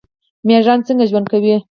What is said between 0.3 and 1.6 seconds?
میږیان څنګه ژوند کوي؟